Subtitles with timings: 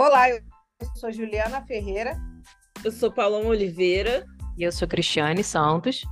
[0.00, 0.40] Olá, eu
[0.94, 2.16] sou Juliana Ferreira.
[2.84, 4.24] Eu sou Paloma Oliveira.
[4.56, 6.04] E eu sou Cristiane Santos.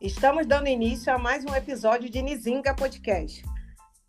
[0.00, 3.44] Estamos dando início a mais um episódio de Nizinga Podcast.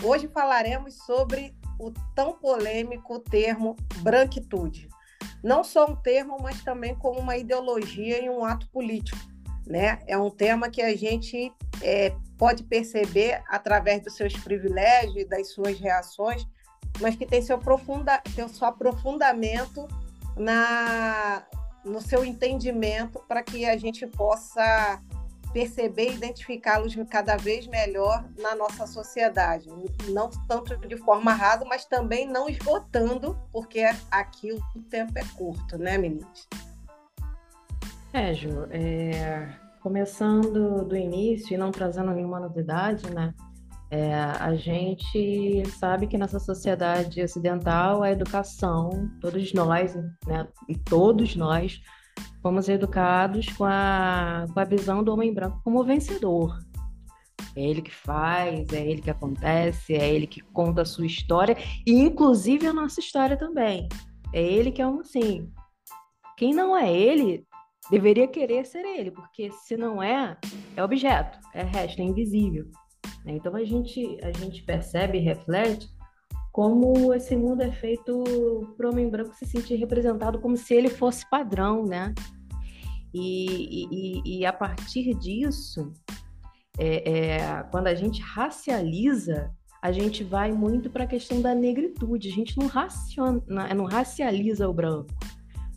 [0.02, 4.90] Hoje falaremos sobre o tão polêmico termo branquitude.
[5.44, 9.37] Não só um termo, mas também como uma ideologia e um ato político.
[9.68, 10.00] Né?
[10.08, 15.78] É um tema que a gente é, pode perceber através dos seus privilégios das suas
[15.78, 16.48] reações,
[17.02, 19.86] mas que tem seu, profunda, tem seu aprofundamento
[20.38, 21.46] na,
[21.84, 25.02] no seu entendimento para que a gente possa
[25.52, 29.68] perceber e identificá-los cada vez melhor na nossa sociedade.
[30.10, 35.78] Não tanto de forma rasa, mas também não esgotando, porque aqui o tempo é curto,
[35.78, 36.48] né, meninas?
[38.34, 39.50] Ju, é...
[39.82, 43.34] começando do início e não trazendo nenhuma novidade, né?
[43.90, 49.96] É, a gente sabe que nessa sociedade ocidental a educação, todos nós,
[50.26, 51.82] né, e todos nós,
[52.42, 56.58] fomos educados com a, com a visão do homem branco como vencedor.
[57.56, 61.58] É ele que faz, é ele que acontece, é ele que conta a sua história,
[61.86, 63.88] e inclusive a nossa história também.
[64.34, 65.50] É ele que é um assim.
[66.38, 67.47] Quem não é ele
[67.90, 70.38] deveria querer ser ele, porque se não é,
[70.76, 72.66] é objeto, é resto, é invisível.
[73.24, 73.34] Né?
[73.34, 75.90] Então a gente, a gente percebe e reflete
[76.52, 78.24] como esse mundo é feito
[78.76, 82.16] para o homem branco se sentir representado como se ele fosse padrão, né?
[83.14, 85.94] E, e, e a partir disso,
[86.78, 92.30] é, é, quando a gente racializa, a gente vai muito para a questão da negritude.
[92.30, 93.42] A gente não, raciona,
[93.76, 95.14] não racializa o branco.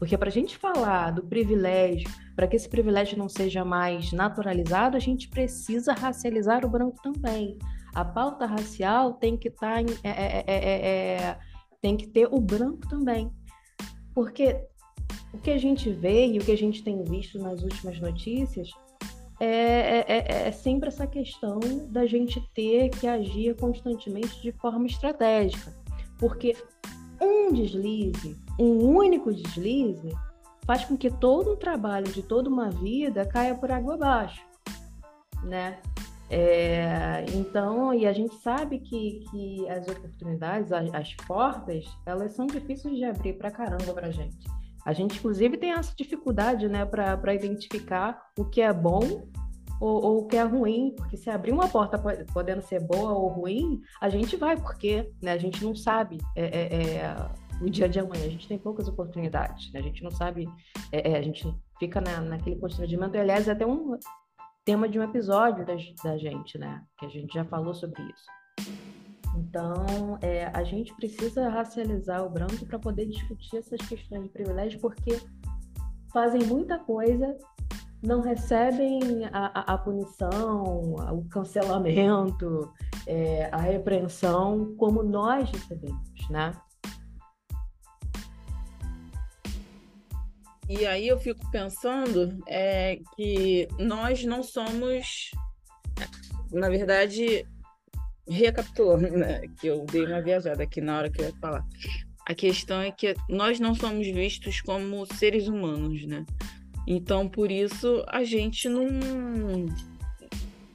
[0.01, 4.97] Porque para a gente falar do privilégio, para que esse privilégio não seja mais naturalizado,
[4.97, 7.59] a gente precisa racializar o branco também.
[7.95, 11.39] A pauta racial tem que estar tá é é, é, é, é,
[11.83, 13.31] tem que ter o branco também.
[14.15, 14.65] Porque
[15.35, 18.71] o que a gente vê e o que a gente tem visto nas últimas notícias
[19.39, 25.75] é, é, sempre essa questão da gente ter que agir constantemente de forma estratégica.
[26.19, 26.57] Porque
[27.21, 28.35] um deslize,
[28.65, 30.15] um único deslize,
[30.67, 34.45] faz com que todo o trabalho de toda uma vida caia por água abaixo,
[35.43, 35.79] né?
[36.33, 42.47] É, então, e a gente sabe que, que as oportunidades, as, as portas, elas são
[42.47, 44.47] difíceis de abrir para caramba para gente.
[44.87, 49.29] A gente, inclusive, tem essa dificuldade, né, para identificar o que é bom
[49.81, 51.99] ou, ou, o que é ruim, porque se abrir uma porta
[52.33, 56.45] podendo ser boa ou ruim, a gente vai, porque né, a gente não sabe é,
[56.45, 57.29] é, é,
[57.61, 59.81] o dia de amanhã, a gente tem poucas oportunidades, né?
[59.81, 60.49] a gente não sabe,
[60.91, 63.97] é, é, a gente fica na, naquele constrangimento, aliás, é até um,
[64.65, 66.85] tema de um episódio da, da gente, né?
[66.99, 68.71] Que a gente já falou sobre isso.
[69.37, 74.81] Então, é, a gente precisa racializar o branco para poder discutir essas questões de privilégio,
[74.81, 75.21] porque
[76.13, 77.37] fazem muita coisa,
[78.03, 82.73] não recebem a, a, a punição, o cancelamento,
[83.07, 86.53] é, a repreensão como nós recebemos, né?
[90.71, 95.33] E aí eu fico pensando é, que nós não somos,
[96.53, 97.45] na verdade,
[98.29, 101.67] recapitulando, né, que eu dei uma viajada aqui na hora que eu ia falar.
[102.25, 106.25] A questão é que nós não somos vistos como seres humanos, né?
[106.87, 108.87] Então, por isso, a gente não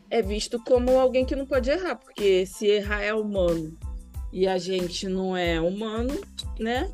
[0.10, 3.78] é visto como alguém que não pode errar, porque se errar é humano
[4.34, 6.20] e a gente não é humano,
[6.60, 6.94] né?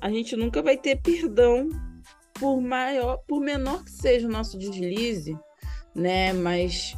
[0.00, 1.89] A gente nunca vai ter perdão
[2.40, 5.38] por maior, por menor que seja o nosso deslize,
[5.94, 6.32] né?
[6.32, 6.96] Mas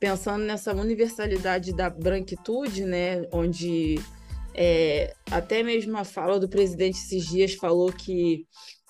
[0.00, 3.28] pensando nessa universalidade da branquitude, né?
[3.30, 3.96] Onde
[4.54, 8.46] é, até mesmo a fala do presidente esses dias falou que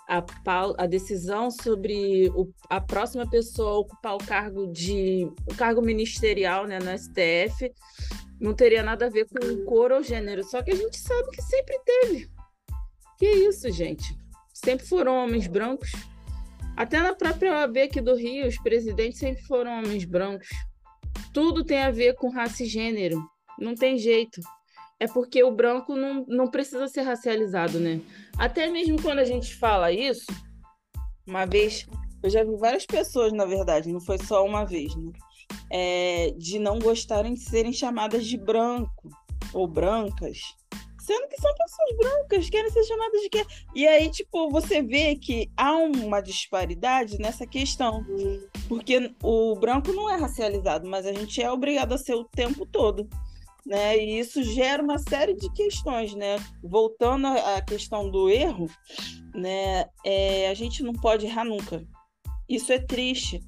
[0.09, 0.25] a,
[0.79, 6.79] a decisão sobre o, a próxima pessoa ocupar o cargo de o cargo ministerial né,
[6.79, 7.71] no STF
[8.41, 11.43] não teria nada a ver com cor ou gênero, só que a gente sabe que
[11.43, 12.31] sempre teve.
[13.19, 14.17] Que isso, gente?
[14.65, 15.93] Sempre foram homens brancos.
[16.77, 20.49] Até na própria OAB aqui do Rio, os presidentes sempre foram homens brancos.
[21.33, 23.21] Tudo tem a ver com raça e gênero.
[23.59, 24.41] Não tem jeito.
[25.01, 28.01] É porque o branco não, não precisa ser racializado, né?
[28.37, 30.27] Até mesmo quando a gente fala isso,
[31.27, 31.87] uma vez,
[32.23, 35.13] eu já vi várias pessoas, na verdade, não foi só uma vez, né?
[35.71, 39.09] É, de não gostarem de serem chamadas de branco
[39.53, 40.39] ou brancas
[41.09, 43.47] sendo que são pessoas brancas, querem ser chamadas de quê?
[43.75, 48.05] E aí, tipo, você vê que há uma disparidade nessa questão.
[48.69, 52.67] Porque o branco não é racializado, mas a gente é obrigado a ser o tempo
[52.67, 53.09] todo.
[53.65, 53.99] né?
[53.99, 56.37] E isso gera uma série de questões, né?
[56.63, 58.67] Voltando à questão do erro,
[59.35, 59.87] né?
[60.05, 61.83] É, a gente não pode errar nunca.
[62.47, 63.41] Isso é triste,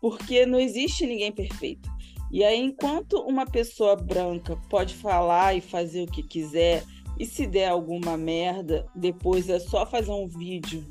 [0.00, 1.88] porque não existe ninguém perfeito.
[2.30, 6.84] E aí, enquanto uma pessoa branca pode falar e fazer o que quiser,
[7.18, 10.84] e se der alguma merda, depois é só fazer um vídeo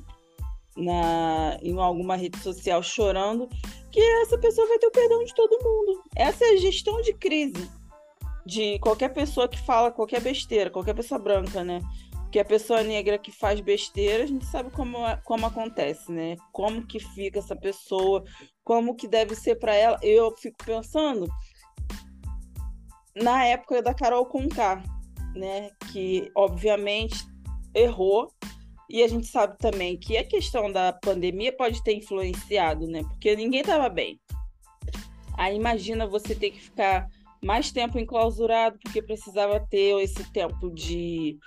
[0.76, 3.48] na, em alguma rede social chorando,
[3.92, 6.04] que essa pessoa vai ter o perdão de todo mundo.
[6.16, 7.70] Essa é a gestão de crise
[8.46, 11.82] de qualquer pessoa que fala qualquer besteira, qualquer pessoa branca, né?
[12.24, 16.36] Porque a pessoa negra que faz besteira, a gente sabe como, como acontece, né?
[16.52, 18.24] Como que fica essa pessoa,
[18.64, 19.98] como que deve ser para ela.
[20.02, 21.28] Eu fico pensando
[23.16, 24.84] na época da Carol Conká,
[25.38, 25.72] né?
[25.92, 27.26] Que obviamente
[27.74, 28.32] errou,
[28.90, 33.04] e a gente sabe também que a questão da pandemia pode ter influenciado, né?
[33.04, 34.20] Porque ninguém estava bem.
[35.38, 37.08] Aí imagina você ter que ficar
[37.44, 41.38] mais tempo enclausurado, porque precisava ter esse tempo de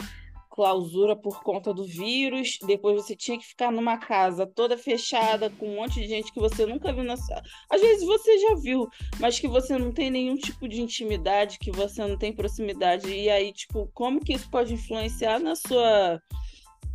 [0.50, 2.58] clausura por conta do vírus.
[2.66, 6.40] Depois você tinha que ficar numa casa toda fechada, com um monte de gente que
[6.40, 7.40] você nunca viu na sua.
[7.70, 8.88] Às vezes você já viu,
[9.18, 13.08] mas que você não tem nenhum tipo de intimidade, que você não tem proximidade.
[13.08, 16.20] E aí, tipo, como que isso pode influenciar na sua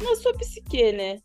[0.01, 1.19] na sua psique, né?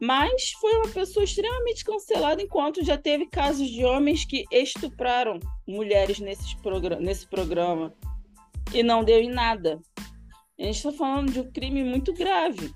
[0.00, 6.20] Mas foi uma pessoa extremamente cancelada, enquanto já teve casos de homens que estupraram mulheres
[6.20, 7.92] nesse, programa, nesse programa
[8.72, 9.80] e não deu em nada.
[10.58, 12.74] A gente está falando de um crime muito grave,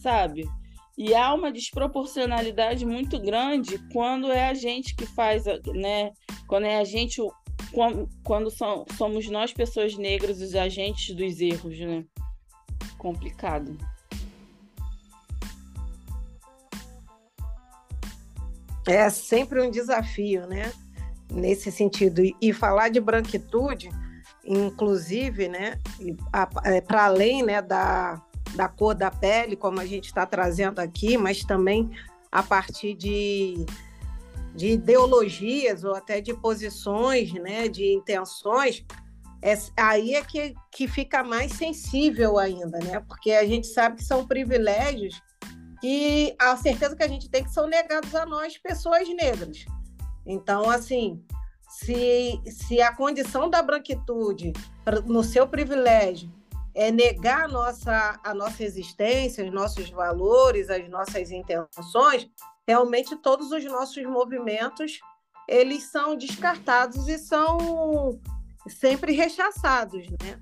[0.00, 0.48] sabe?
[0.96, 5.44] E há uma desproporcionalidade muito grande quando é a gente que faz,
[5.74, 6.12] né?
[6.46, 7.20] Quando é a gente,
[8.22, 8.48] quando
[8.96, 12.04] somos nós, pessoas negras, os agentes dos erros, né?
[12.96, 13.76] Complicado.
[18.86, 20.72] É sempre um desafio, né?
[21.28, 22.22] Nesse sentido.
[22.40, 23.90] E falar de branquitude,
[24.46, 25.80] inclusive, né?
[26.64, 28.22] É, Para além né, da,
[28.54, 31.90] da cor da pele, como a gente está trazendo aqui, mas também
[32.30, 33.66] a partir de,
[34.54, 38.84] de ideologias ou até de posições, né, de intenções,
[39.42, 43.00] é, aí é que, que fica mais sensível ainda, né?
[43.06, 45.20] Porque a gente sabe que são privilégios
[45.80, 49.64] que a certeza que a gente tem que são negados a nós, pessoas negras.
[50.24, 51.22] Então, assim,
[51.76, 54.52] se, se a condição da branquitude,
[55.04, 56.32] no seu privilégio,
[56.74, 62.28] é negar a nossa, a nossa existência, os nossos valores, as nossas intenções,
[62.66, 65.00] realmente todos os nossos movimentos
[65.48, 68.18] eles são descartados e são
[68.68, 70.40] sempre rechaçados, né?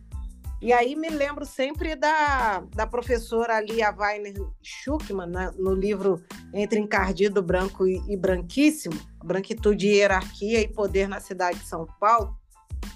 [0.65, 6.25] E aí me lembro sempre da, da professora Lia Weiner Schuckmann, né, no livro
[6.55, 12.35] Entre Encardido, Branco e, e Branquíssimo, Branquitude, Hierarquia e Poder na Cidade de São Paulo.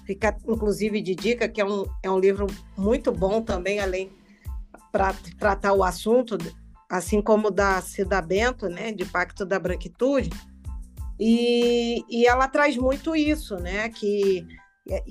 [0.03, 4.11] Fica, inclusive, de dica, que é um, é um livro muito bom também, além
[4.91, 6.39] para tratar o assunto,
[6.89, 10.31] assim como da Cida Bento, né, de Pacto da Branquitude.
[11.19, 14.43] E, e ela traz muito isso, né, que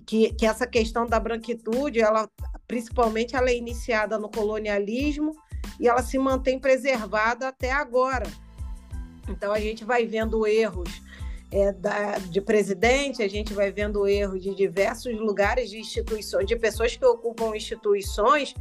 [0.06, 2.28] que, que essa questão da branquitude, ela
[2.66, 5.32] principalmente ela é iniciada no colonialismo
[5.80, 8.26] e ela se mantém preservada até agora.
[9.28, 11.02] Então a gente vai vendo erros
[11.50, 16.56] é, da, de presidente, a gente vai vendo erros de diversos lugares de instituições, de
[16.56, 18.54] pessoas que ocupam instituições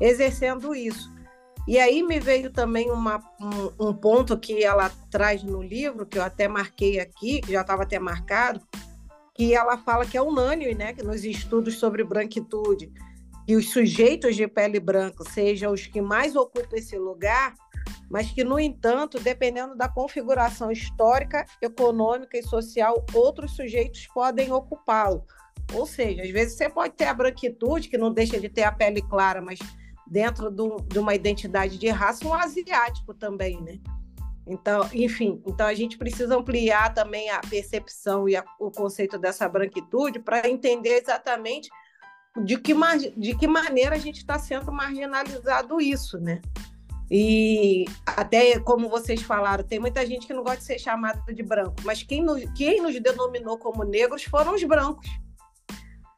[0.00, 1.10] exercendo isso.
[1.68, 6.18] E aí me veio também uma, um, um ponto que ela traz no livro, que
[6.18, 8.60] eu até marquei aqui, que já estava até marcado,
[9.40, 12.92] que ela fala que é unânime, né, que nos estudos sobre branquitude,
[13.46, 17.54] que os sujeitos de pele branca sejam os que mais ocupam esse lugar,
[18.10, 25.24] mas que, no entanto, dependendo da configuração histórica, econômica e social, outros sujeitos podem ocupá-lo.
[25.72, 28.72] Ou seja, às vezes você pode ter a branquitude, que não deixa de ter a
[28.72, 29.58] pele clara, mas
[30.06, 33.78] dentro de uma identidade de raça, um asiático também, né?
[34.50, 39.48] Então, enfim, então a gente precisa ampliar também a percepção e a, o conceito dessa
[39.48, 41.70] branquitude para entender exatamente
[42.44, 42.74] de que,
[43.16, 46.40] de que maneira a gente está sendo marginalizado isso, né?
[47.08, 51.42] E até como vocês falaram, tem muita gente que não gosta de ser chamada de
[51.44, 55.08] branco, mas quem nos, quem nos denominou como negros foram os brancos.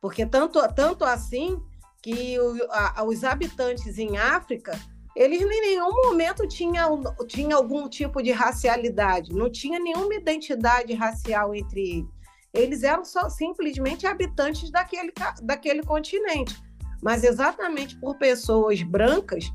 [0.01, 1.63] Porque tanto, tanto assim
[2.03, 4.79] que o, a, os habitantes em África
[5.15, 11.55] eles em nenhum momento tinham, tinha algum tipo de racialidade, não tinha nenhuma identidade racial
[11.55, 12.23] entre eles.
[12.55, 16.55] Eles eram só simplesmente habitantes daquele, daquele continente.
[17.03, 19.51] Mas exatamente por pessoas brancas,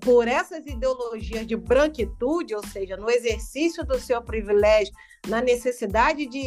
[0.00, 4.92] por essas ideologias de branquitude, ou seja, no exercício do seu privilégio,
[5.28, 6.38] na necessidade de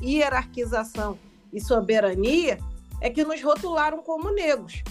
[0.00, 1.18] hierarquização
[1.52, 2.58] e soberania,
[3.02, 4.82] é que nos rotularam como negros.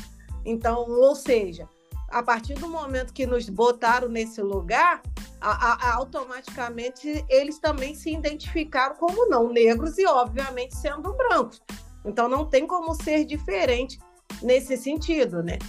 [0.45, 1.67] Então, ou seja,
[2.15, 5.01] a partir do momento que nos botaram nesse lugar,
[5.41, 11.62] a, a, automaticamente eles também se identificaram como não negros e, obviamente, sendo brancos.
[12.05, 14.00] Então, não tem como ser diferente
[14.41, 15.60] nesse sentido, né?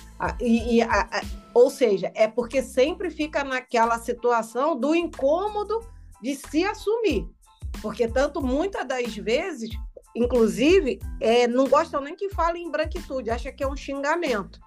[0.40, 0.86] E, e
[1.52, 5.80] ou seja, é porque sempre fica naquela situação do incômodo
[6.22, 7.28] de se assumir.
[7.82, 9.70] Porque tanto muitas das vezes,
[10.14, 14.60] inclusive, é, não gostam nem que fale em branquitude, acha que é um xingamento.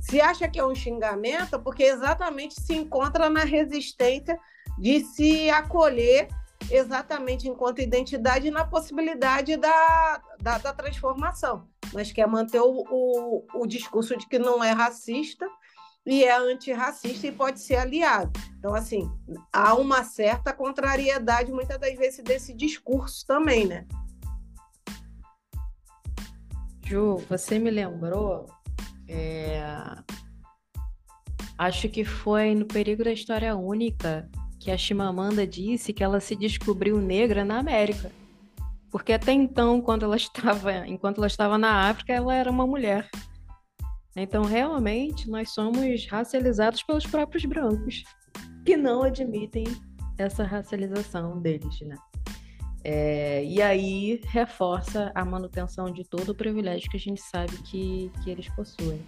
[0.00, 4.38] Se acha que é um xingamento, porque exatamente se encontra na resistência
[4.78, 6.28] de se acolher
[6.70, 11.66] exatamente enquanto identidade na possibilidade da, da, da transformação.
[11.92, 15.48] Mas quer manter o, o, o discurso de que não é racista
[16.04, 18.32] e é antirracista e pode ser aliado.
[18.58, 19.10] Então, assim,
[19.52, 23.86] há uma certa contrariedade, muitas das vezes, desse discurso também, né?
[26.84, 28.46] Ju, você me lembrou.
[29.08, 29.62] É...
[31.56, 34.28] Acho que foi no Perigo da História Única
[34.60, 38.12] que a Chimamanda disse que ela se descobriu negra na América.
[38.90, 43.08] Porque até então, quando ela estava, enquanto ela estava na África, ela era uma mulher.
[44.16, 48.02] Então, realmente, nós somos racializados pelos próprios brancos,
[48.64, 49.64] que não admitem
[50.18, 51.94] essa racialização deles, né?
[52.84, 58.10] É, e aí reforça a manutenção de todo o privilégio que a gente sabe que,
[58.22, 59.02] que eles possuem.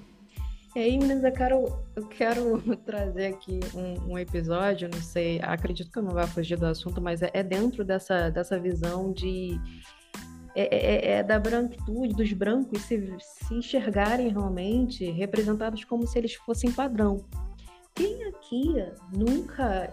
[0.75, 5.91] E aí, meninas, eu quero, eu quero trazer aqui um, um, episódio, não sei, acredito
[5.91, 9.61] que eu não vou fugir do assunto, mas é, é dentro dessa, dessa visão de.
[10.55, 16.19] É, é, é, é da branquitude, dos brancos se, se enxergarem realmente representados como se
[16.19, 17.25] eles fossem padrão.
[17.95, 18.75] Quem aqui
[19.13, 19.93] nunca,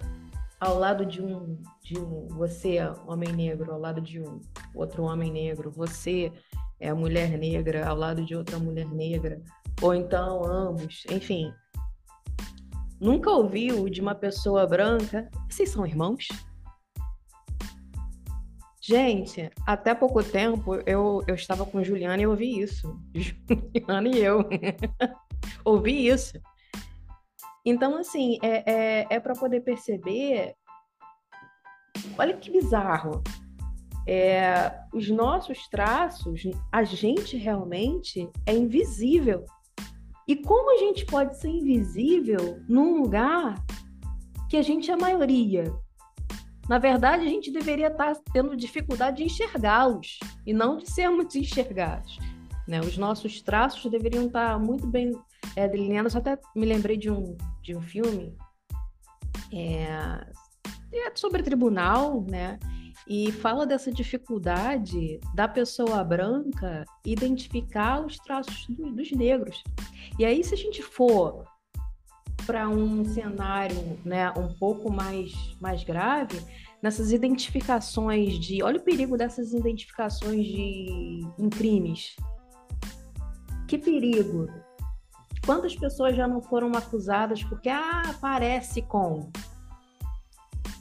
[0.59, 4.41] ao lado de um, de um você, homem negro, ao lado de um
[4.73, 6.31] outro homem negro, você
[6.79, 9.41] é mulher negra, ao lado de outra mulher negra,
[9.81, 11.51] ou então ambos, enfim.
[12.99, 16.27] Nunca ouviu de uma pessoa branca, vocês são irmãos?
[18.81, 22.97] Gente, até pouco tempo eu, eu estava com Juliana e ouvi isso.
[23.13, 24.47] Juliana e eu.
[25.65, 26.39] ouvi isso.
[27.69, 30.55] Então, assim, é, é, é para poder perceber.
[32.17, 33.21] Olha que bizarro.
[34.07, 39.43] É, os nossos traços, a gente realmente é invisível
[40.25, 43.55] e como a gente pode ser invisível num lugar
[44.49, 45.65] que a gente é a maioria?
[46.69, 52.17] Na verdade, a gente deveria estar tendo dificuldade de enxergá-los e não de sermos enxergados.
[52.67, 52.81] Né?
[52.81, 55.11] Os nossos traços deveriam estar muito bem
[55.55, 56.13] é, delineados.
[56.13, 58.33] Eu até me lembrei de um, de um filme
[59.53, 60.25] é,
[60.93, 62.57] é sobre tribunal, né?
[63.05, 69.63] e fala dessa dificuldade da pessoa branca identificar os traços do, dos negros.
[70.17, 71.45] E aí, se a gente for
[72.45, 76.41] para um cenário né, um pouco mais, mais grave,
[76.81, 78.63] nessas identificações de.
[78.63, 82.15] Olha o perigo dessas identificações de, em crimes.
[83.67, 84.47] Que perigo!
[85.47, 89.31] Quantas pessoas já não foram acusadas porque, ah, parece com.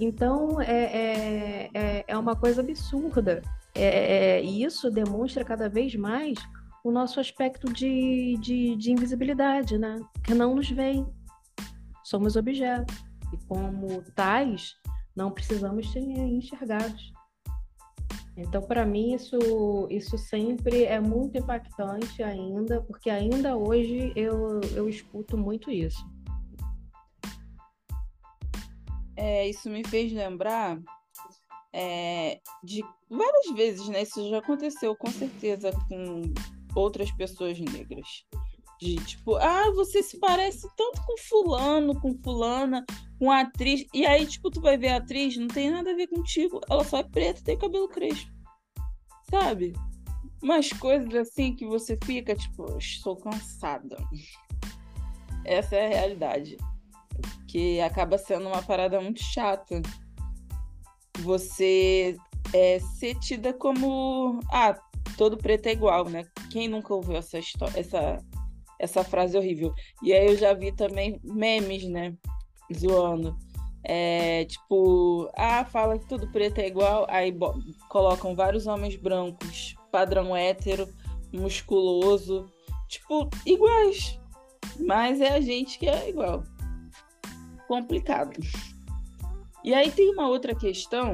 [0.01, 3.43] Então, é, é, é, é uma coisa absurda.
[3.73, 6.37] É, é, e isso demonstra cada vez mais
[6.83, 10.01] o nosso aspecto de, de, de invisibilidade, né?
[10.25, 11.07] Que não nos vem.
[12.03, 13.05] Somos objetos.
[13.33, 14.75] E como tais,
[15.15, 17.13] não precisamos ser enxergados.
[18.37, 19.39] Então, para mim, isso,
[19.91, 26.05] isso sempre é muito impactante ainda, porque ainda hoje eu, eu escuto muito isso.
[29.17, 30.79] é, isso me fez lembrar
[31.73, 34.03] é, de várias vezes, né?
[34.03, 36.23] Isso já aconteceu com certeza com
[36.75, 38.25] outras pessoas negras.
[38.79, 42.85] De tipo, ah, você se parece tanto com fulano, com fulana,
[43.19, 43.85] com a atriz.
[43.93, 46.61] E aí, tipo, tu vai ver a atriz, não tem nada a ver contigo.
[46.69, 48.31] Ela só é preta tem cabelo crespo.
[49.31, 49.73] Sabe?
[50.43, 53.97] Umas coisas assim que você fica, tipo, estou cansada.
[55.45, 56.57] Essa é a realidade
[57.47, 59.81] que acaba sendo uma parada muito chata.
[61.21, 62.17] Você
[62.53, 64.41] é, ser tida como.
[64.53, 64.79] Ah,
[65.17, 66.25] todo preto é igual, né?
[66.51, 68.19] Quem nunca ouviu essa, história, essa,
[68.79, 69.73] essa frase horrível?
[70.03, 72.15] E aí eu já vi também memes, né?
[72.75, 73.37] Zoando.
[73.85, 77.33] É, tipo, ah, fala que tudo preto é igual, aí
[77.89, 80.89] colocam vários homens brancos, padrão hétero,
[81.33, 82.51] musculoso,
[82.89, 84.19] tipo, iguais.
[84.81, 86.43] Mas é a gente que é igual
[87.67, 88.39] complicado.
[89.63, 91.13] E aí tem uma outra questão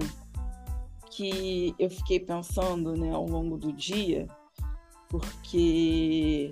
[1.11, 4.27] que eu fiquei pensando né, ao longo do dia,
[5.09, 6.51] porque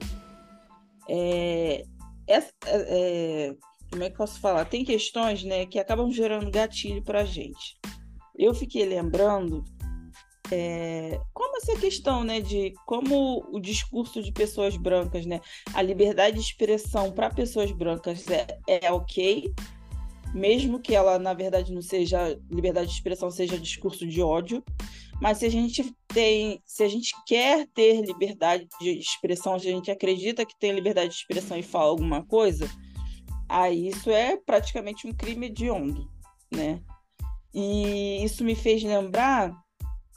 [1.08, 1.84] é,
[2.26, 3.56] é, é,
[3.90, 4.64] como é que posso falar?
[4.64, 7.76] Tem questões né, que acabam gerando gatilho para a gente.
[8.38, 9.64] Eu fiquei lembrando
[10.50, 15.40] é, como essa questão né, de como o discurso de pessoas brancas, né,
[15.74, 19.52] a liberdade de expressão para pessoas brancas é, é ok,
[20.32, 24.62] mesmo que ela, na verdade, não seja liberdade de expressão, seja discurso de ódio.
[25.20, 29.72] Mas se a gente tem, se a gente quer ter liberdade de expressão, se a
[29.72, 32.70] gente acredita que tem liberdade de expressão e fala alguma coisa,
[33.50, 36.08] aí isso é praticamente um crime hediondo,
[36.52, 36.80] né?
[37.52, 39.52] E isso me fez lembrar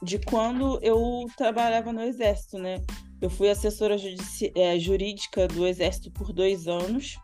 [0.02, 2.82] de quando eu trabalhava no Exército, né?
[3.22, 3.96] Eu fui assessora
[4.56, 7.18] é, jurídica do Exército por dois anos.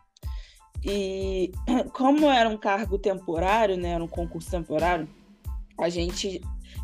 [0.82, 1.52] E
[1.92, 3.90] como era um cargo temporário, né?
[3.90, 5.08] Era um concurso temporário,
[5.78, 6.40] a gente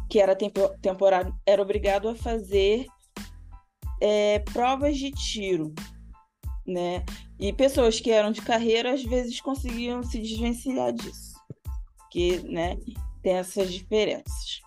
[0.08, 2.86] que era tempo, temporário era obrigado a fazer
[4.00, 5.74] é, provas de tiro,
[6.66, 7.04] né?
[7.38, 11.34] E pessoas que eram de carreira às vezes conseguiam se desvencilhar disso,
[12.10, 12.78] que, né?
[13.22, 14.60] Tem essas diferenças.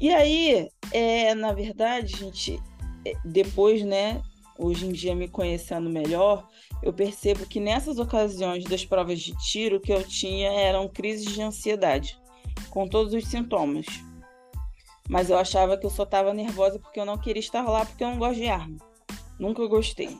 [0.00, 2.60] E aí, é, na verdade, gente,
[3.04, 4.22] é, depois, né?
[4.58, 6.48] Hoje em dia, me conhecendo melhor,
[6.82, 11.40] eu percebo que nessas ocasiões das provas de tiro que eu tinha eram crises de
[11.40, 12.18] ansiedade,
[12.70, 13.86] com todos os sintomas
[15.08, 18.04] mas eu achava que eu só estava nervosa porque eu não queria estar lá, porque
[18.04, 18.76] eu não gosto de arma.
[19.38, 20.18] Nunca gostei.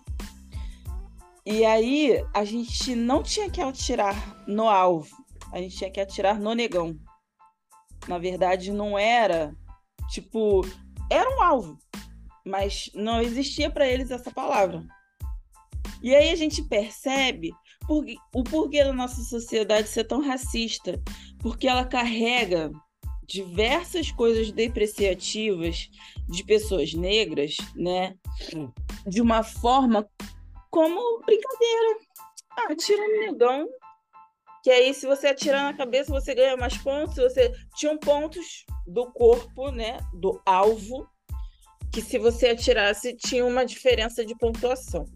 [1.50, 5.16] E aí, a gente não tinha que atirar no alvo,
[5.50, 6.94] a gente tinha que atirar no negão.
[8.06, 9.56] Na verdade, não era
[10.10, 10.60] tipo,
[11.10, 11.78] era um alvo,
[12.44, 14.86] mas não existia para eles essa palavra.
[16.02, 17.50] E aí a gente percebe
[17.86, 21.02] por, o porquê da nossa sociedade ser tão racista,
[21.38, 22.70] porque ela carrega
[23.26, 25.88] diversas coisas depreciativas
[26.28, 28.14] de pessoas negras, né?
[29.06, 30.06] De uma forma
[30.70, 31.98] como brincadeira.
[32.50, 33.68] Ah, tira um negão.
[34.62, 37.16] Que aí, se você atirar na cabeça, você ganha mais pontos.
[37.16, 39.98] Você tinha pontos do corpo, né?
[40.14, 41.08] Do alvo.
[41.92, 45.06] Que se você atirasse, tinha uma diferença de pontuação.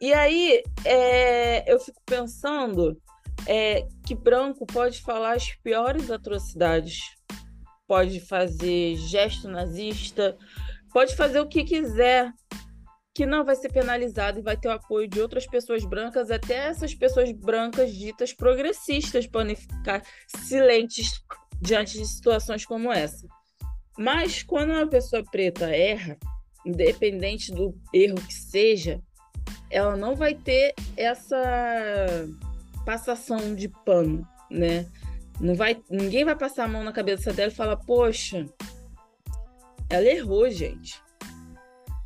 [0.00, 3.00] E aí, é, eu fico pensando
[3.46, 7.00] é, que branco pode falar as piores atrocidades,
[7.86, 10.36] pode fazer gesto nazista,
[10.92, 12.32] pode fazer o que quiser,
[13.14, 16.68] que não vai ser penalizado e vai ter o apoio de outras pessoas brancas, até
[16.68, 21.22] essas pessoas brancas ditas progressistas podem ficar silentes
[21.60, 23.26] diante de situações como essa.
[23.98, 26.16] Mas quando uma pessoa preta erra,
[26.64, 29.00] independente do erro que seja,
[29.70, 31.36] ela não vai ter essa
[32.84, 34.86] passação de pano, né?
[35.40, 38.46] Não vai, ninguém vai passar a mão na cabeça dela e falar, poxa,
[39.88, 41.02] ela errou, gente.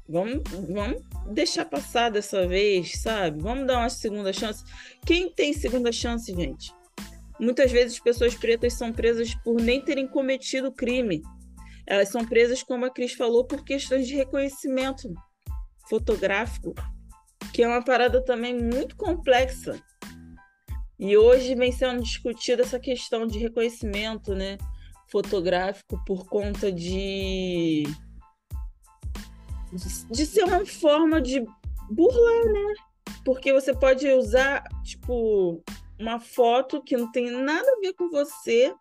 [0.09, 3.41] Vamos, vamos deixar passar dessa vez, sabe?
[3.41, 4.63] Vamos dar uma segunda chance.
[5.07, 6.73] Quem tem segunda chance, gente?
[7.41, 11.23] Muitas vezes pessoas pretas são presas por nem terem cometido crime.
[11.87, 15.13] Elas são presas, como a Cris falou, por questões de reconhecimento
[15.89, 16.75] fotográfico,
[17.53, 19.83] que é uma parada também muito complexa.
[20.99, 24.57] E hoje vem sendo discutida essa questão de reconhecimento né,
[25.11, 27.83] fotográfico por conta de,
[30.11, 31.45] de ser uma forma de
[31.91, 32.75] burlar, né?
[33.25, 35.63] Porque você pode usar, tipo,
[35.99, 38.75] uma foto que não tem nada a ver com você,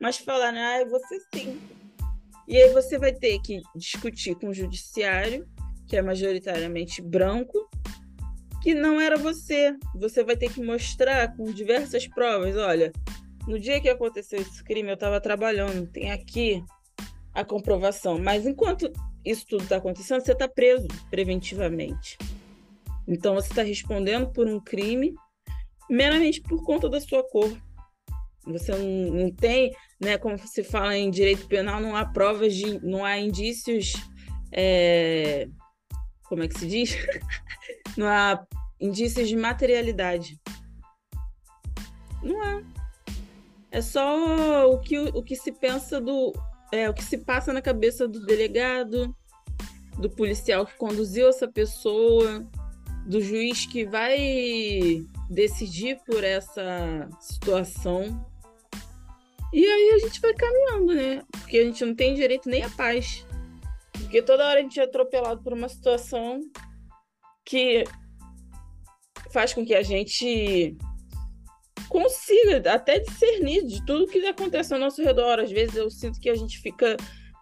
[0.00, 1.60] mas falar, ah, você sim.
[2.46, 5.46] E aí você vai ter que discutir com o judiciário,
[5.86, 7.68] que é majoritariamente branco,
[8.62, 9.76] que não era você.
[9.94, 12.56] Você vai ter que mostrar com diversas provas.
[12.56, 12.92] Olha,
[13.46, 16.64] no dia que aconteceu esse crime, eu estava trabalhando, tem aqui
[17.34, 18.18] a comprovação.
[18.18, 18.90] Mas enquanto
[19.30, 22.16] isso tudo está acontecendo, você está preso preventivamente.
[23.06, 25.14] Então você está respondendo por um crime
[25.88, 27.50] meramente por conta da sua cor.
[28.46, 32.78] Você não, não tem, né, como se fala em direito penal, não há provas de,
[32.84, 33.92] não há indícios,
[34.52, 35.48] é,
[36.24, 36.96] como é que se diz?
[37.96, 38.46] não há
[38.80, 40.40] indícios de materialidade.
[42.22, 42.62] Não há.
[43.70, 46.32] É só o que, o que se pensa do.
[46.72, 49.14] É, o que se passa na cabeça do delegado,
[49.98, 52.46] do policial que conduziu essa pessoa,
[53.06, 58.26] do juiz que vai decidir por essa situação.
[59.52, 61.22] E aí a gente vai caminhando, né?
[61.32, 63.26] Porque a gente não tem direito nem à paz.
[63.92, 66.40] Porque toda hora a gente é atropelado por uma situação
[67.44, 67.84] que
[69.30, 70.76] faz com que a gente
[71.88, 75.40] consiga até discernir de tudo que acontece ao nosso redor.
[75.40, 76.96] Às vezes eu sinto que a gente fica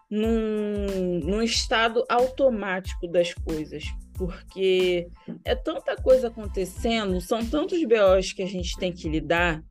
[0.09, 5.07] num, num estado automático das coisas, porque
[5.43, 9.63] é tanta coisa acontecendo, são tantos BOs que a gente tem que lidar,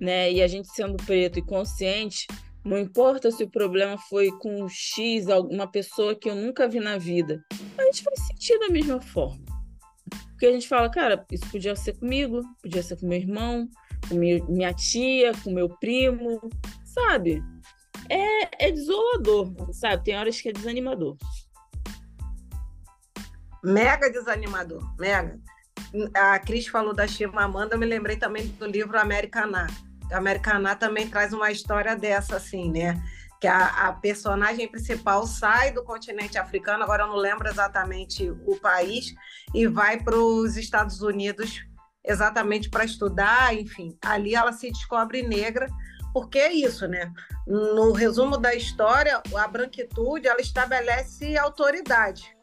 [0.00, 0.32] né?
[0.32, 2.26] E a gente sendo preto e consciente,
[2.64, 6.96] não importa se o problema foi com X, alguma pessoa que eu nunca vi na
[6.96, 7.44] vida,
[7.76, 9.44] a gente vai sentir da mesma forma.
[10.30, 13.68] Porque a gente fala, cara, isso podia ser comigo, podia ser com meu irmão,
[14.08, 16.40] com minha tia, com meu primo,
[16.84, 17.42] sabe?
[18.08, 20.04] É, é desolador, sabe?
[20.04, 21.16] Tem horas que é desanimador.
[23.62, 25.40] Mega desanimador, mega.
[26.14, 29.66] A Cris falou da Chimamanda, eu me lembrei também do livro Americaná.
[30.12, 33.00] Americaná também traz uma história dessa, assim, né?
[33.40, 38.58] Que a, a personagem principal sai do continente africano, agora eu não lembro exatamente o
[38.60, 39.14] país,
[39.54, 41.64] e vai para os Estados Unidos
[42.04, 43.96] exatamente para estudar, enfim.
[44.02, 45.68] Ali ela se descobre negra,
[46.14, 47.12] porque é isso, né?
[47.44, 52.36] No resumo da história, a branquitude ela estabelece autoridade.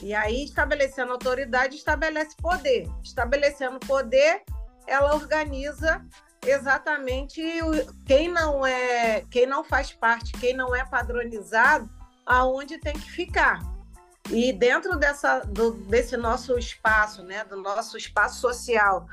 [0.00, 2.88] E aí, estabelecendo autoridade, estabelece poder.
[3.04, 4.42] Estabelecendo poder,
[4.86, 6.02] ela organiza
[6.46, 7.42] exatamente
[8.06, 11.90] quem não é, quem não faz parte, quem não é padronizado,
[12.24, 13.60] aonde tem que ficar.
[14.30, 19.06] E dentro dessa, do, desse nosso espaço, né, do nosso espaço social,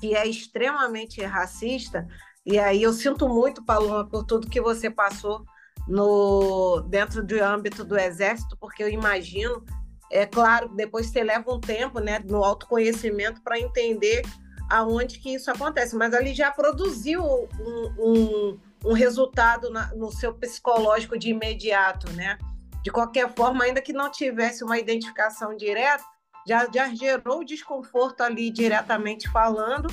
[0.00, 2.08] que é extremamente racista,
[2.44, 5.44] e aí eu sinto muito, Paloma, por tudo que você passou
[5.86, 9.64] no dentro do âmbito do Exército, porque eu imagino,
[10.10, 14.22] é claro, depois você leva um tempo né, no autoconhecimento para entender
[14.70, 20.32] aonde que isso acontece, mas ali já produziu um, um, um resultado na, no seu
[20.34, 22.38] psicológico de imediato, né?
[22.82, 26.04] de qualquer forma, ainda que não tivesse uma identificação direta,
[26.46, 29.88] já, já gerou desconforto ali diretamente falando,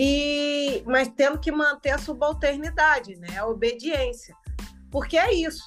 [0.00, 3.36] e mas tendo que manter a subalternidade, né?
[3.36, 4.32] a obediência.
[4.92, 5.64] Porque é isso.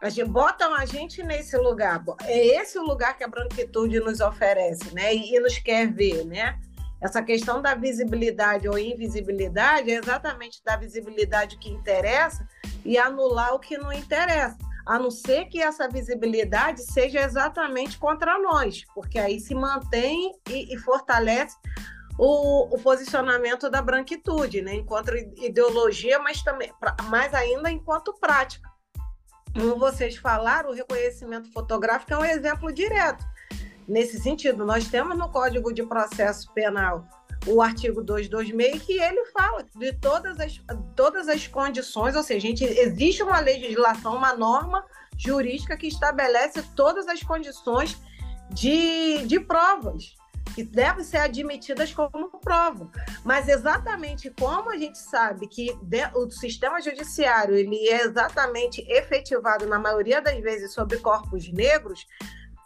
[0.00, 2.02] A gente, botam a gente nesse lugar.
[2.24, 5.14] É esse o lugar que a branquitude nos oferece, né?
[5.14, 6.58] E, e nos quer ver, né?
[6.98, 12.48] Essa questão da visibilidade ou invisibilidade é exatamente da visibilidade que interessa
[12.84, 18.38] e anular o que não interessa a não ser que essa visibilidade seja exatamente contra
[18.38, 21.54] nós, porque aí se mantém e, e fortalece
[22.18, 24.74] o, o, posicionamento da branquitude, né?
[24.74, 26.72] enquanto ideologia, mas também,
[27.08, 28.68] mais ainda enquanto prática.
[29.54, 33.24] Como vocês falaram, o reconhecimento fotográfico é um exemplo direto.
[33.86, 37.06] Nesse sentido, nós temos no Código de Processo Penal
[37.46, 40.60] o artigo 226, que ele fala de todas as,
[40.96, 44.84] todas as condições, ou seja, gente, existe uma legislação, uma norma
[45.16, 47.96] jurídica que estabelece todas as condições
[48.50, 50.17] de, de provas
[50.54, 52.90] que devem ser admitidas como prova.
[53.24, 55.76] Mas exatamente como a gente sabe que
[56.14, 62.06] o sistema judiciário ele é exatamente efetivado na maioria das vezes sobre corpos negros,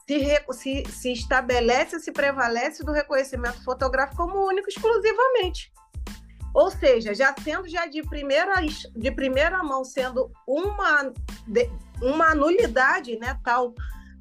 [0.07, 5.73] se, se, se estabelece, se prevalece do reconhecimento fotográfico como único exclusivamente.
[6.55, 8.55] Ou seja, já sendo já de primeira,
[8.95, 11.11] de primeira mão, sendo uma,
[12.03, 13.75] uma nulidade, né, tal,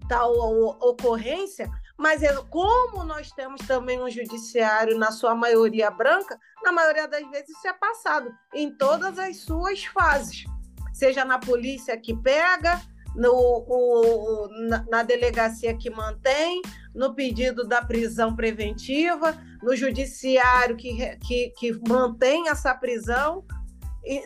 [0.07, 0.31] tal
[0.79, 1.69] ocorrência,
[2.01, 7.21] mas é, como nós temos também um judiciário, na sua maioria branca, na maioria das
[7.29, 10.45] vezes isso é passado em todas as suas fases.
[10.91, 12.81] Seja na polícia que pega,
[13.15, 16.63] no, o, na, na, delegacia que mantém,
[16.95, 23.45] no pedido da prisão preventiva, no judiciário que, que, que mantém essa prisão,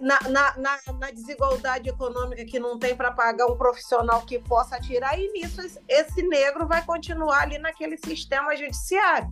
[0.02, 4.80] na, na, na, na desigualdade econômica que não tem para pagar um profissional que possa
[4.80, 9.30] tirar, e nisso esse negro vai continuar ali naquele sistema judiciário.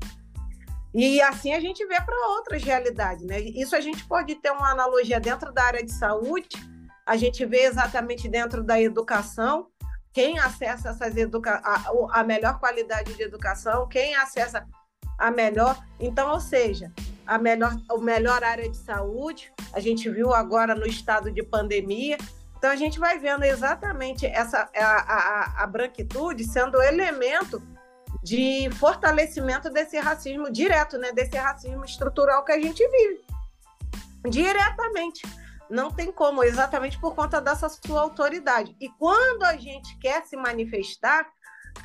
[0.94, 3.26] E assim a gente vê para outras realidades.
[3.26, 3.40] Né?
[3.40, 6.50] Isso a gente pode ter uma analogia dentro da área de saúde,
[7.06, 9.68] a gente vê exatamente dentro da educação
[10.14, 14.64] quem acessa essas educa a, a melhor qualidade de educação, quem acessa
[15.18, 15.78] a melhor.
[16.00, 16.92] Então, ou seja,
[17.26, 22.18] a melhor, a melhor área de saúde, a gente viu agora no estado de pandemia.
[22.58, 27.62] Então, a gente vai vendo exatamente essa a, a, a branquitude sendo elemento
[28.24, 31.12] de fortalecimento desse racismo direto, né?
[31.12, 33.22] desse racismo estrutural que a gente vive.
[34.30, 35.22] Diretamente.
[35.70, 38.76] Não tem como, exatamente por conta dessa sua autoridade.
[38.80, 41.28] E quando a gente quer se manifestar,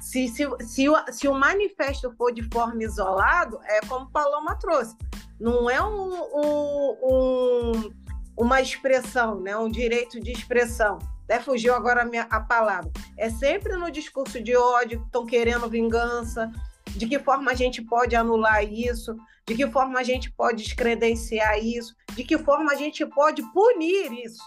[0.00, 4.96] se, se, se, o, se o manifesto for de forma isolado, é como Paloma trouxe.
[5.38, 7.94] Não é um, um, um,
[8.36, 9.56] uma expressão, né?
[9.56, 10.98] um direito de expressão.
[11.24, 12.90] Até fugiu agora a, minha, a palavra.
[13.16, 16.50] É sempre no discurso de ódio, estão querendo vingança,
[16.86, 19.14] de que forma a gente pode anular isso,
[19.46, 24.10] de que forma a gente pode descredenciar isso, de que forma a gente pode punir
[24.24, 24.42] isso.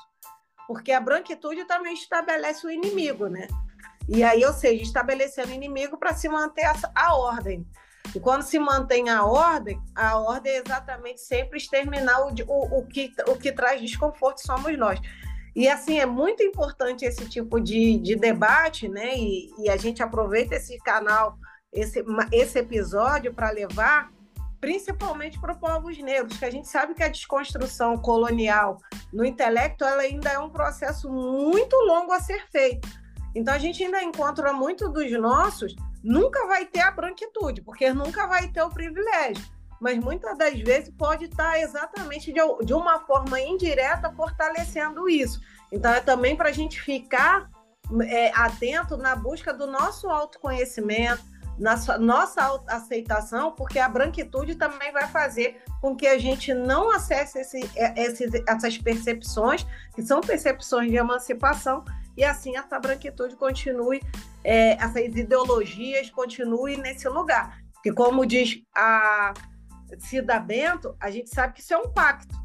[0.67, 3.47] porque a branquitude também estabelece o inimigo, né?
[4.07, 7.65] E aí, ou seja, estabelecendo inimigo para se manter a, a, ordem.
[8.13, 12.87] E quando se mantém a ordem, a ordem é exatamente sempre exterminar o, o, o,
[12.87, 14.99] que, o que traz desconforto somos nós.
[15.55, 19.15] E assim, é muito importante esse tipo de, de debate, né?
[19.15, 21.37] E, e a gente aproveita esse canal,
[21.71, 24.09] esse, esse episódio para levar
[24.61, 28.77] principalmente para os povos negros, que a gente sabe que a desconstrução colonial
[29.11, 32.87] no intelecto ela ainda é um processo muito longo a ser feito.
[33.34, 38.28] Então a gente ainda encontra muito dos nossos, nunca vai ter a branquitude, porque nunca
[38.28, 39.44] vai ter o privilégio.
[39.80, 45.41] Mas muitas das vezes pode estar exatamente de, de uma forma indireta fortalecendo isso.
[45.72, 47.50] Então é também para a gente ficar
[48.04, 51.24] é, atento na busca do nosso autoconhecimento,
[51.58, 57.39] na nossa aceitação, porque a branquitude também vai fazer com que a gente não acesse
[57.39, 61.84] esse, é, esses, essas percepções, que são percepções de emancipação,
[62.17, 64.02] e assim essa branquitude continue,
[64.43, 67.62] é, essas ideologias continuem nesse lugar.
[67.84, 69.34] Que, como diz a
[70.00, 72.36] Cida Bento, a gente sabe que isso é um pacto.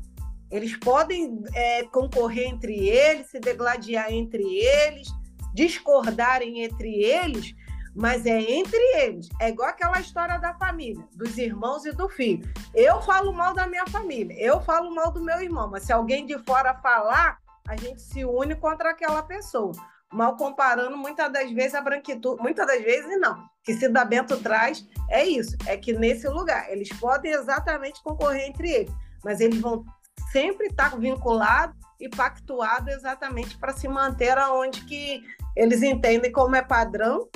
[0.50, 5.08] Eles podem é, concorrer entre eles, se degladiar entre eles,
[5.52, 7.54] discordarem entre eles,
[7.94, 9.28] mas é entre eles.
[9.40, 12.48] É igual aquela história da família, dos irmãos e do filho.
[12.74, 16.26] Eu falo mal da minha família, eu falo mal do meu irmão, mas se alguém
[16.26, 19.72] de fora falar, a gente se une contra aquela pessoa.
[20.12, 23.44] Mal comparando, muitas das vezes a branquitude, muitas das vezes não.
[23.64, 28.46] Que se da Bento traz é isso, é que nesse lugar eles podem exatamente concorrer
[28.46, 28.92] entre eles,
[29.24, 29.84] mas eles vão
[30.30, 35.22] sempre estar vinculados e pactuados exatamente para se manter aonde que
[35.56, 37.28] eles entendem como é padrão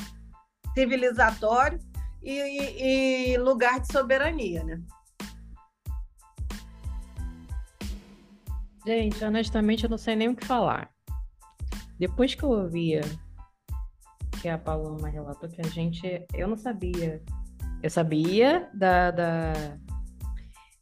[0.75, 1.81] civilizatório
[2.23, 4.81] e, e, e lugar de soberania, né?
[8.87, 10.91] Gente, honestamente, eu não sei nem o que falar.
[11.99, 13.03] Depois que eu ouvia
[14.41, 16.27] que a Paloma relatou que a gente.
[16.33, 17.23] Eu não sabia.
[17.83, 19.53] Eu sabia da, da,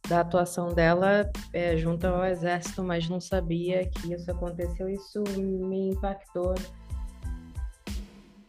[0.07, 4.89] da atuação dela é, junto ao exército, mas não sabia que isso aconteceu.
[4.89, 6.55] Isso me impactou.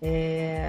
[0.03, 0.67] É,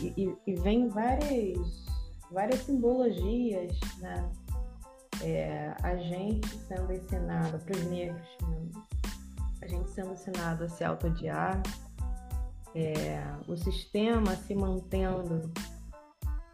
[0.00, 1.86] e, e, vem várias,
[2.30, 4.30] várias simbologias, né?
[5.22, 8.70] É, a gente sendo ensinado, para os negros, né?
[9.62, 11.62] a gente sendo ensinado a se autodiar,
[12.74, 15.52] é, o sistema se mantendo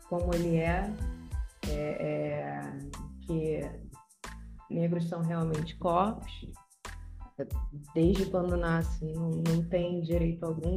[0.09, 0.93] como ele é,
[1.69, 2.61] é, é
[3.23, 3.61] que
[4.71, 6.47] negros são realmente corpos,
[7.95, 10.75] desde quando nasce não, não tem direito algum,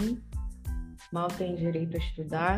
[1.11, 2.57] mal tem direito a estudar.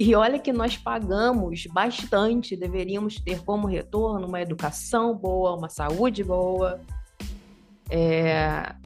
[0.00, 6.22] E olha que nós pagamos bastante, deveríamos ter como retorno uma educação boa, uma saúde
[6.22, 6.80] boa.
[7.90, 8.76] É...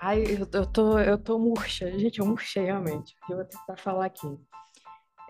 [0.00, 4.06] Ai, eu, eu, tô, eu tô murcha, gente, eu murchei realmente, eu vou tentar falar
[4.06, 4.34] aqui.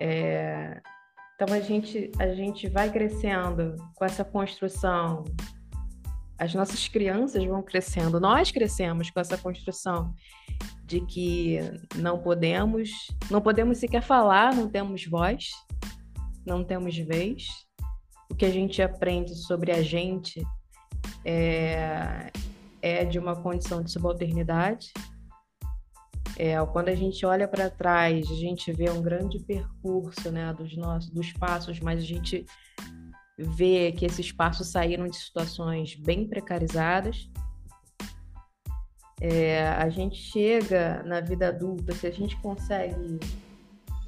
[0.00, 0.80] É...
[1.34, 5.24] Então a gente, a gente vai crescendo com essa construção.
[6.38, 10.14] As nossas crianças vão crescendo, nós crescemos com essa construção
[10.92, 11.59] de que
[11.96, 12.90] não podemos,
[13.31, 15.48] não podemos sequer falar, não temos voz,
[16.44, 17.46] não temos vez.
[18.31, 20.42] O que a gente aprende sobre a gente
[21.24, 22.31] é,
[22.83, 24.92] é de uma condição de subalternidade.
[26.37, 30.76] É, quando a gente olha para trás, a gente vê um grande percurso né, dos
[30.76, 32.44] nossos dos passos, mas a gente
[33.38, 37.31] vê que esses passos saíram de situações bem precarizadas.
[39.24, 43.20] É, a gente chega na vida adulta, se a gente consegue,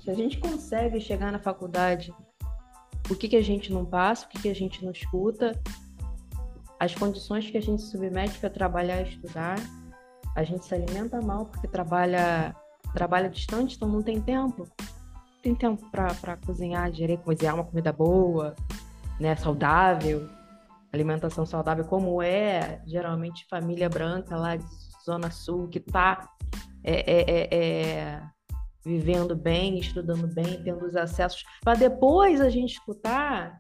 [0.03, 2.13] se a gente consegue chegar na faculdade,
[3.09, 5.53] o que, que a gente não passa, o que, que a gente não escuta,
[6.81, 9.55] as condições que a gente submete para trabalhar e estudar,
[10.35, 12.53] a gente se alimenta mal porque trabalha
[12.93, 14.69] trabalha distante, então não tem tempo.
[14.81, 18.57] Não tem tempo para cozinhar direito, cozinhar uma comida boa,
[19.21, 20.29] né, saudável,
[20.95, 24.65] alimentação saudável, como é geralmente família branca lá de
[25.05, 26.29] Zona Sul, que está
[26.83, 28.23] é, é, é, é,
[28.85, 33.59] vivendo bem, estudando bem, tendo os acessos, para depois a gente escutar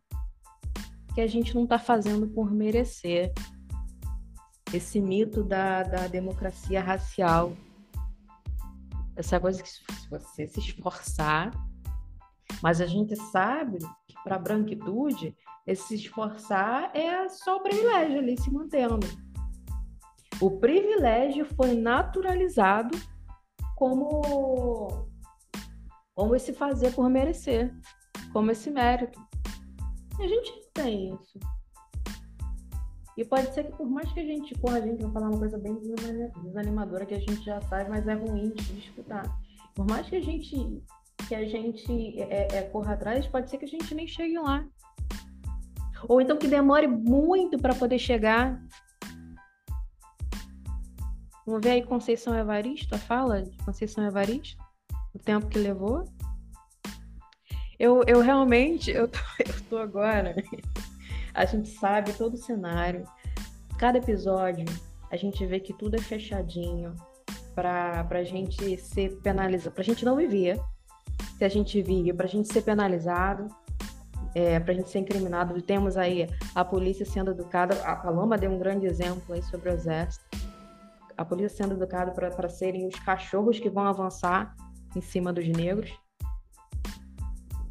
[1.14, 3.32] que a gente não está fazendo por merecer.
[4.72, 7.52] Esse mito da, da democracia racial.
[9.14, 11.52] Essa coisa que se você se esforçar,
[12.60, 13.78] mas a gente sabe
[14.22, 19.06] para a branquitude esse se esforçar é só o privilégio ali se mantendo.
[20.40, 22.96] O privilégio foi naturalizado
[23.76, 25.08] como,
[26.14, 27.74] como esse fazer por merecer,
[28.32, 29.18] como esse mérito.
[30.18, 31.38] A gente tem isso.
[33.16, 35.38] E pode ser que por mais que a gente corra, a gente vai falar uma
[35.38, 35.78] coisa bem
[36.42, 39.24] desanimadora que a gente já sabe, mas é ruim de escutar.
[39.74, 40.82] Por mais que a gente
[41.28, 44.64] que a gente é, é, corra atrás, pode ser que a gente nem chegue lá.
[46.08, 48.60] Ou então que demore muito para poder chegar.
[51.46, 54.62] Vamos ver aí Conceição Evaristo, a fala de Conceição Evaristo,
[55.14, 56.04] o tempo que levou.
[57.78, 60.34] Eu, eu realmente, eu tô, eu tô agora.
[61.34, 63.04] A gente sabe todo o cenário.
[63.78, 64.64] Cada episódio,
[65.10, 66.94] a gente vê que tudo é fechadinho
[67.54, 70.60] para a gente ser penalizado, para a gente não viver.
[71.36, 73.48] Se a gente vive, para a gente ser penalizado,
[74.34, 75.60] é, para a gente ser incriminado.
[75.62, 77.80] Temos aí a polícia sendo educada.
[77.84, 80.24] A Paloma deu um grande exemplo aí sobre o exército.
[81.16, 84.54] A polícia sendo educada para serem os cachorros que vão avançar
[84.96, 85.92] em cima dos negros.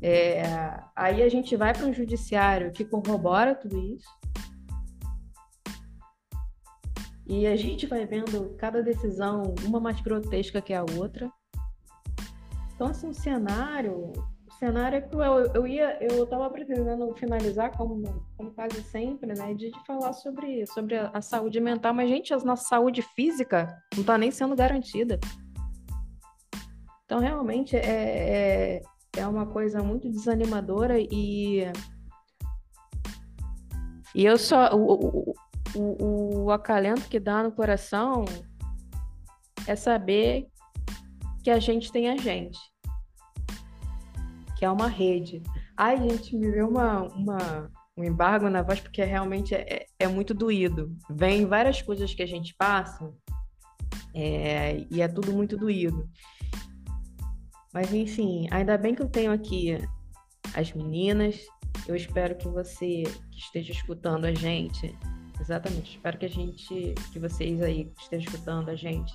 [0.01, 0.43] É,
[0.95, 4.07] aí a gente vai para um judiciário que corrobora tudo isso.
[7.25, 11.31] E a gente vai vendo cada decisão, uma mais grotesca que a outra.
[12.83, 14.11] Então, assim, o cenário,
[14.45, 15.39] o cenário é cruel.
[15.39, 18.03] Eu, eu ia, eu estava pretendendo finalizar, como,
[18.35, 22.37] como quase sempre, né, de, de falar sobre, sobre a, saúde mental, mas, gente, a
[22.39, 25.17] nossa saúde física não está nem sendo garantida.
[27.05, 28.81] Então, realmente, é, é,
[29.15, 31.63] é uma coisa muito desanimadora e
[34.13, 35.33] e eu só o,
[35.73, 38.25] o, o, acalento que dá no coração
[39.65, 40.47] é saber
[41.43, 42.59] que a gente tem a gente,
[44.63, 45.43] que é uma rede.
[45.75, 50.33] Ai, gente, me deu uma, uma, um embargo na voz porque realmente é, é muito
[50.33, 50.95] doído.
[51.09, 53.13] Vem várias coisas que a gente passa
[54.13, 56.09] é, e é tudo muito doído.
[57.73, 59.77] Mas enfim, ainda bem que eu tenho aqui
[60.55, 61.41] as meninas.
[61.85, 64.97] Eu espero que você que esteja escutando a gente,
[65.41, 69.13] exatamente, espero que a gente, que vocês aí que estejam escutando a gente,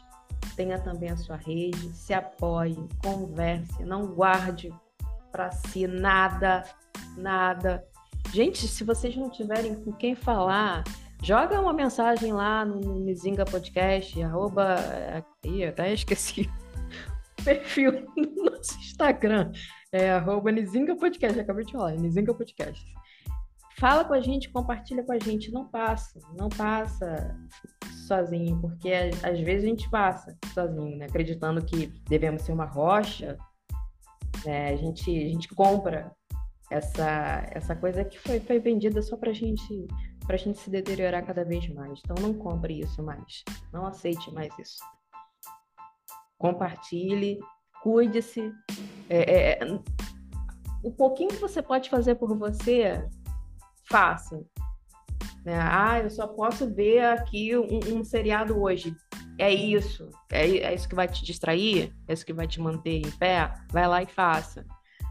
[0.56, 4.70] tenha também a sua rede, se apoie, converse, não guarde
[5.30, 6.62] para si nada,
[7.16, 7.84] nada.
[8.32, 10.84] Gente, se vocês não tiverem com quem falar,
[11.22, 14.76] joga uma mensagem lá no Mizinga Podcast, arroba,
[15.16, 16.48] aqui, até esqueci
[17.44, 19.52] perfil no nosso Instagram.
[19.90, 21.38] É arroba Nizinga Podcast.
[21.40, 22.84] Acabei de falar, Nizinga Podcast.
[23.78, 25.50] Fala com a gente, compartilha com a gente.
[25.50, 27.34] Não passa, não passa
[28.06, 31.06] sozinho, porque às vezes a gente passa sozinho, né?
[31.06, 33.38] Acreditando que devemos ser uma rocha.
[34.44, 34.70] Né?
[34.72, 36.12] A, gente, a gente compra
[36.70, 39.87] essa, essa coisa que foi, foi vendida só pra gente
[40.27, 42.01] pra gente se deteriorar cada vez mais.
[42.05, 43.42] Então não compre isso mais.
[43.72, 44.79] Não aceite mais isso
[46.38, 47.38] compartilhe,
[47.83, 48.53] cuide-se.
[49.11, 49.81] É, é,
[50.83, 53.07] o pouquinho que você pode fazer por você,
[53.90, 54.40] faça.
[55.44, 55.59] Né?
[55.61, 58.94] Ah, eu só posso ver aqui um, um seriado hoje.
[59.38, 60.11] É isso.
[60.31, 61.94] É, é, isso que vai te distrair?
[62.07, 63.55] É isso que vai te manter em pé?
[63.70, 64.66] Vai lá e faça.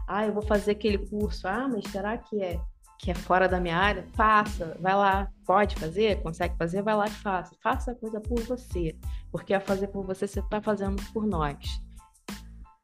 [0.06, 1.48] Ah, eu vou fazer aquele curso.
[1.48, 2.60] Ah, mas será que é
[2.98, 7.06] que é fora da minha área, faça, vai lá, pode fazer, consegue fazer, vai lá
[7.06, 7.54] e faça.
[7.62, 8.96] Faça a coisa por você,
[9.30, 11.80] porque a fazer por você você está fazendo por nós.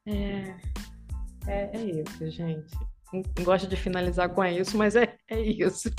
[0.07, 0.55] É,
[1.47, 2.73] é, é, isso, gente.
[3.13, 5.89] Não gosto de finalizar com isso, mas é, é isso.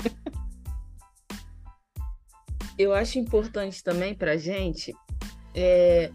[2.77, 4.93] Eu acho importante também para gente
[5.57, 6.11] é,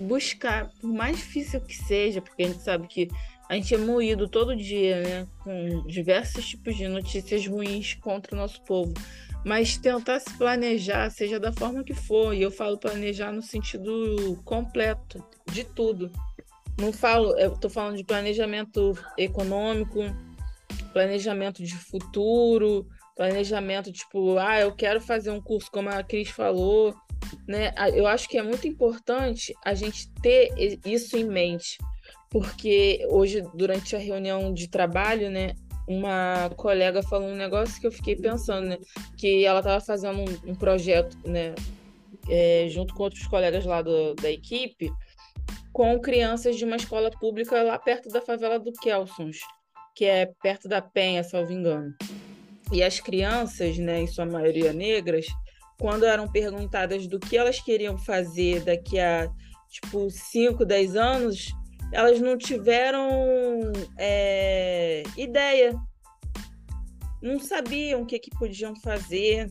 [0.00, 3.08] buscar, por mais difícil que seja, porque a gente sabe que
[3.48, 5.26] a gente é moído todo dia, né?
[5.44, 8.92] Com diversos tipos de notícias ruins contra o nosso povo.
[9.44, 14.40] Mas tentar se planejar, seja da forma que for, e eu falo planejar no sentido
[14.44, 16.10] completo, de tudo.
[16.78, 20.00] Não falo, eu tô falando de planejamento econômico,
[20.92, 26.94] planejamento de futuro, planejamento tipo, ah, eu quero fazer um curso, como a Cris falou,
[27.46, 27.72] né?
[27.94, 30.50] Eu acho que é muito importante a gente ter
[30.84, 31.78] isso em mente
[32.30, 35.54] porque hoje, durante a reunião de trabalho, né,
[35.86, 38.78] uma colega falou um negócio que eu fiquei pensando, né,
[39.16, 41.54] que ela estava fazendo um, um, projeto, né,
[42.28, 44.92] é, junto com outros colegas lá do, da equipe,
[45.72, 49.38] com crianças de uma escola pública lá perto da favela do Kelsons,
[49.94, 51.94] que é perto da Penha, salvo engano.
[52.70, 55.26] E as crianças, né, em sua maioria negras,
[55.80, 59.30] quando eram perguntadas do que elas queriam fazer daqui a
[59.68, 61.52] tipo 5, 10 anos,
[61.92, 63.10] elas não tiveram
[63.96, 65.74] é, ideia,
[67.22, 69.50] não sabiam o que, que podiam fazer.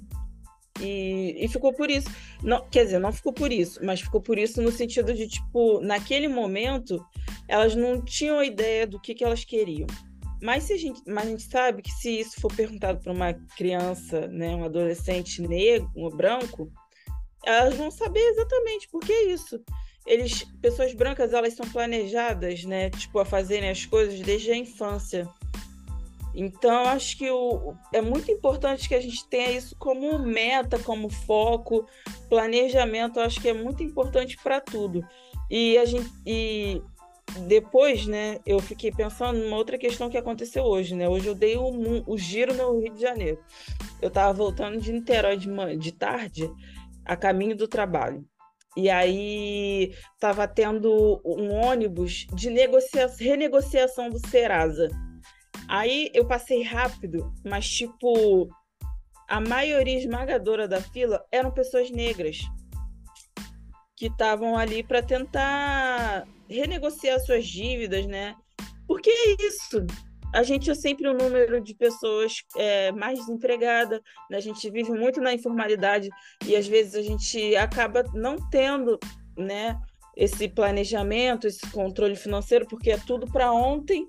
[0.80, 2.07] E, e ficou por isso.
[2.43, 5.82] Não, quer dizer, não ficou por isso, mas ficou por isso no sentido de, tipo,
[5.82, 7.03] naquele momento,
[7.47, 9.88] elas não tinham ideia do que, que elas queriam.
[10.42, 13.34] Mas, se a gente, mas a gente sabe que se isso for perguntado para uma
[13.34, 16.72] criança, né, um adolescente negro, um branco,
[17.44, 19.60] elas vão saber exatamente por que isso.
[20.06, 25.28] Eles, pessoas brancas, elas são planejadas, né, tipo, a fazerem as coisas desde a infância.
[26.40, 31.10] Então, acho que o, é muito importante que a gente tenha isso como meta, como
[31.10, 31.88] foco,
[32.30, 33.20] planejamento.
[33.20, 35.04] Acho que é muito importante para tudo.
[35.50, 36.80] E a gente e
[37.47, 41.07] depois, né, eu fiquei pensando numa outra questão que aconteceu hoje, né?
[41.07, 43.39] Hoje eu dei o, giro no Rio de Janeiro.
[44.01, 46.49] Eu estava voltando de Niterói de, de tarde,
[47.05, 48.25] a caminho do trabalho.
[48.75, 54.89] E aí estava tendo um ônibus de negocia renegociação do Serasa.
[55.67, 58.47] Aí eu passei rápido, mas tipo,
[59.28, 62.39] a maioria esmagadora da fila eram pessoas negras
[63.98, 68.36] que estavam ali para tentar renegociar suas dívidas, né?
[68.88, 69.86] Porque é isso.
[70.34, 74.38] A gente é sempre um número de pessoas é, mais desempregada, né?
[74.38, 76.10] a gente vive muito na informalidade
[76.45, 79.00] e às vezes a gente acaba não tendo,
[79.38, 79.80] né,
[80.16, 84.08] esse planejamento, esse controle financeiro, porque é tudo para ontem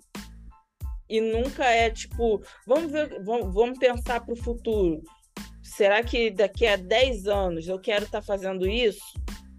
[1.08, 5.02] e nunca é tipo, vamos ver, vamos, vamos pensar para o futuro.
[5.62, 9.00] Será que daqui a 10 anos eu quero estar tá fazendo isso?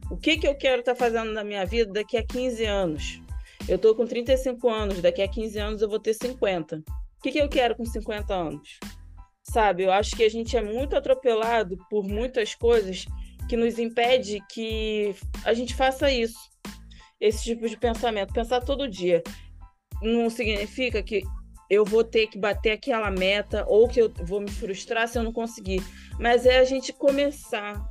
[0.10, 3.22] O que, que eu quero estar tá fazendo na minha vida daqui a 15 anos?
[3.68, 6.78] Eu estou com 35 anos, daqui a 15 anos eu vou ter 50.
[6.78, 8.80] O que, que eu quero com 50 anos?
[9.44, 13.06] Sabe, eu acho que a gente é muito atropelado por muitas coisas
[13.48, 16.38] que nos impede que a gente faça isso.
[17.20, 18.34] Esse tipo de pensamento.
[18.34, 19.22] Pensar todo dia.
[20.02, 21.22] Não significa que
[21.70, 25.24] eu vou ter que bater aquela meta ou que eu vou me frustrar se eu
[25.24, 25.84] não conseguir.
[26.20, 27.84] Mas é a gente começar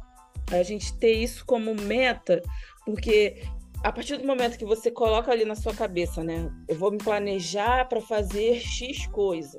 [0.51, 2.42] a gente ter isso como meta,
[2.84, 3.42] porque
[3.82, 6.99] a partir do momento que você coloca ali na sua cabeça, né, eu vou me
[6.99, 9.59] planejar para fazer X coisa,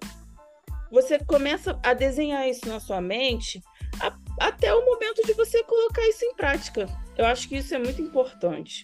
[0.91, 3.61] você começa a desenhar isso na sua mente
[4.01, 4.17] a,
[4.47, 6.87] até o momento de você colocar isso em prática.
[7.17, 8.83] Eu acho que isso é muito importante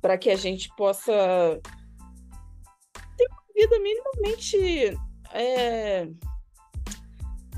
[0.00, 1.12] para que a gente possa
[3.16, 4.98] ter uma vida minimamente
[5.32, 6.08] é,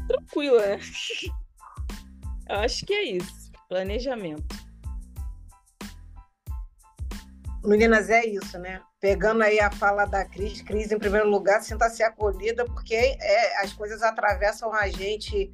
[0.09, 0.81] tranquila, né?
[2.51, 3.53] Eu acho que é isso.
[3.69, 4.57] Planejamento.
[7.63, 8.83] Meninas, é isso, né?
[8.99, 13.73] Pegando aí a fala da Cris, Cris, em primeiro lugar, sinta-se acolhida, porque é, as
[13.73, 15.53] coisas atravessam a gente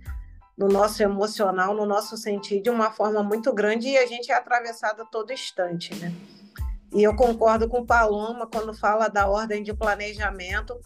[0.56, 4.34] no nosso emocional, no nosso sentido, de uma forma muito grande e a gente é
[4.34, 6.14] atravessado todo instante, né?
[6.94, 10.80] E eu concordo com Paloma quando fala da ordem de planejamento,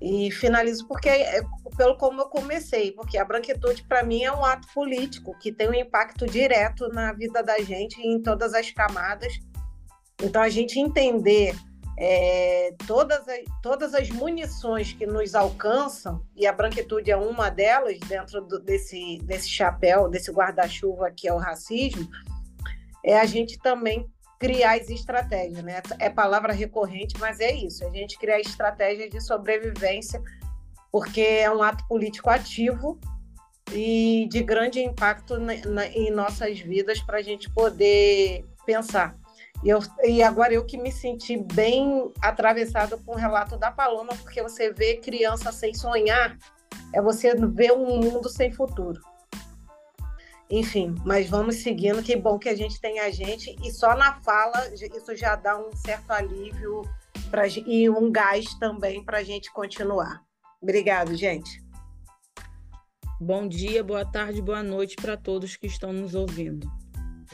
[0.00, 1.42] e finalizo porque é
[1.76, 5.68] pelo como eu comecei, porque a branquitude para mim é um ato político que tem
[5.68, 9.38] um impacto direto na vida da gente em todas as camadas.
[10.22, 11.54] Então a gente entender
[11.96, 17.98] é, todas, as, todas as munições que nos alcançam, e a branquitude é uma delas,
[18.00, 22.08] dentro do, desse, desse chapéu, desse guarda-chuva que é o racismo,
[23.04, 24.08] é a gente também
[24.38, 25.82] criar as estratégias, né?
[25.98, 27.84] É palavra recorrente, mas é isso.
[27.84, 30.22] A gente criar estratégias de sobrevivência,
[30.92, 32.98] porque é um ato político ativo
[33.72, 39.16] e de grande impacto na, na, em nossas vidas para a gente poder pensar.
[39.62, 44.14] E, eu, e agora eu que me senti bem atravessada com o relato da Paloma,
[44.22, 46.38] porque você vê criança sem sonhar,
[46.94, 49.00] é você ver um mundo sem futuro.
[50.50, 54.14] Enfim, mas vamos seguindo, que bom que a gente tem a gente, e só na
[54.22, 56.82] fala isso já dá um certo alívio
[57.30, 60.22] pra, e um gás também para a gente continuar.
[60.60, 61.62] Obrigado, gente.
[63.20, 66.66] Bom dia, boa tarde, boa noite para todos que estão nos ouvindo.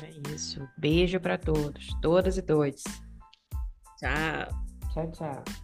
[0.02, 0.66] É isso.
[0.76, 2.82] Beijo para todos, todas e todos.
[3.98, 4.64] Tchau.
[4.92, 5.63] Tchau, tchau.